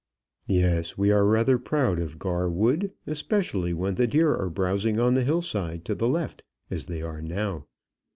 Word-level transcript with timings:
"Yes; 0.47 0.97
we 0.97 1.11
are 1.11 1.23
rather 1.23 1.59
proud 1.59 1.99
of 1.99 2.17
Gar 2.17 2.49
Wood, 2.49 2.91
especially 3.05 3.71
when 3.71 3.93
the 3.93 4.07
deer 4.07 4.33
are 4.35 4.49
browsing 4.49 4.99
on 4.99 5.13
the 5.13 5.23
hill 5.23 5.43
side 5.43 5.85
to 5.85 5.93
the 5.93 6.07
left, 6.07 6.41
as 6.71 6.87
they 6.87 7.03
are 7.03 7.21
now. 7.21 7.67